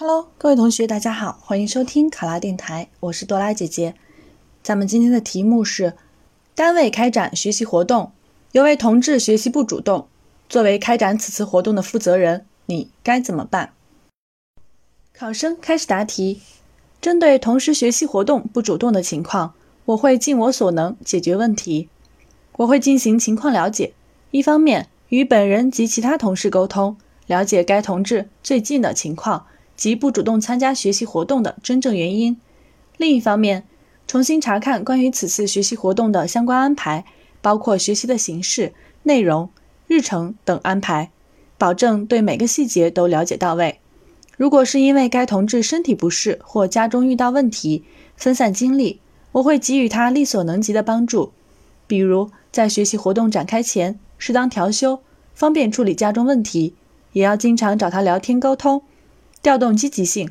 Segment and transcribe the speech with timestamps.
[0.00, 3.96] Hello，各位同学，大家好，欢迎收听卡拉电台，我是多拉姐姐。
[4.62, 5.94] 咱们今天的题目是：
[6.54, 8.12] 单位开展学习活动，
[8.52, 10.06] 有位同志学习不主动，
[10.48, 13.72] 作为开展此次活动的负责人，你该怎么办？
[15.12, 16.42] 考生开始答题。
[17.00, 19.54] 针对同事学习活动不主动的情况，
[19.86, 21.88] 我会尽我所能解决问题。
[22.58, 23.94] 我会进行情况了解，
[24.30, 26.96] 一方面与本人及其他同事沟通，
[27.26, 29.46] 了解该同志最近的情况。
[29.78, 32.38] 及不主动参加学习活动的真正原因。
[32.98, 33.64] 另一方面，
[34.08, 37.06] 重新查看关于此次学习活动的相关安排，
[37.40, 39.48] 包括学习的形式、内容、
[39.86, 41.10] 日程等安排，
[41.56, 43.78] 保证对每个细节都了解到位。
[44.36, 47.84] 如果是因为该同志身体不适或家中遇到问题，
[48.16, 51.32] 分散精力，我会给予他力所能及的帮助，
[51.86, 55.00] 比如在学习活动展开前适当调休，
[55.34, 56.74] 方便处理家中问题，
[57.12, 58.82] 也要经常找他聊天沟通。
[59.42, 60.30] 调动积极性，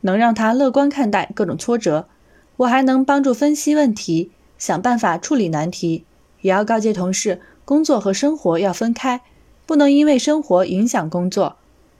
[0.00, 2.08] 能让他乐观看待各种挫折。
[2.58, 6.04] 我还能帮助分析问题，想办法处理难题。
[6.40, 9.20] 也要告诫同事，工作和生活要分开，
[9.64, 11.56] 不能因为生活影响工作。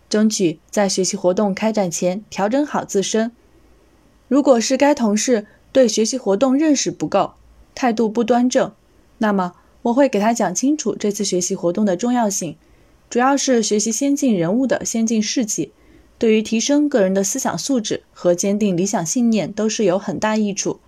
[0.08, 3.33] 争取在学习活动开展前调整好自身。
[4.28, 7.34] 如果是该同事对学习活动认识不够，
[7.75, 8.72] 态度不端正，
[9.19, 12.56] 那么我会给他讲清楚这次学习活动的重要性，
[13.09, 15.72] 主要是学习先进人物的先进事迹。
[16.23, 20.78] 对于提升个人的思想素质和坚定理想信念都是有很大益处，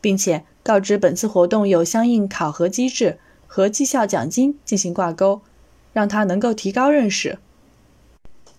[0.00, 5.40] 并且告知本次活动有相应考核机制和绩效奖金进行挂钩，
[5.92, 7.40] 让他能够提高认识。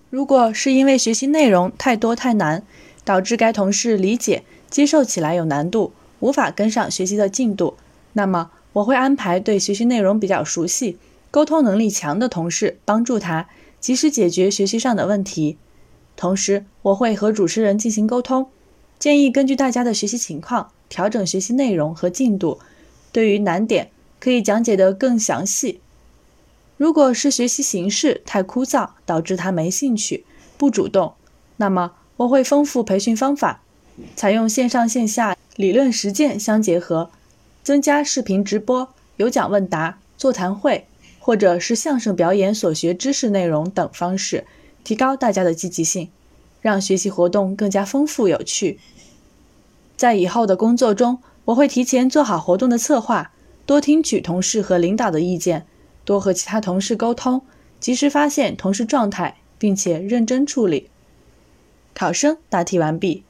[0.09, 2.61] 如果是因为学习内容太多太难，
[3.05, 7.77] 导致该同事理解接受起来有难度，无法跟上学习的进度，
[8.11, 10.97] 那么我会安排对学习内容比较熟悉、
[11.31, 13.47] 沟通能力强的同事帮助他
[13.79, 15.55] 及时解决学习上的问题。
[16.21, 18.47] 同时，我会和主持人进行沟通，
[18.99, 22.59] 建议根据大家的学习情况调整学习内容和进度。
[23.11, 23.89] 对于难点，
[24.19, 25.81] 可以讲解得更详细。
[26.77, 30.23] 如果是学习形式太枯燥，导致他没兴趣、
[30.59, 31.13] 不主动，
[31.57, 33.63] 那么我会丰富培训方法，
[34.15, 37.09] 采用线上线下理论实践相结合，
[37.63, 40.85] 增加视频直播、有奖问答、座谈会，
[41.17, 44.45] 或者是相声表演所学知识内容等方式。
[44.83, 46.09] 提高大家的积极性，
[46.61, 48.79] 让学习活动更加丰富有趣。
[49.95, 53.31] 在以后的工作中，我会提前做好活动的策划，
[53.65, 55.65] 多听取同事和领导的意见，
[56.03, 57.41] 多和其他同事沟通，
[57.79, 60.89] 及时发现同事状态，并且认真处理。
[61.93, 63.23] 考生答题完毕。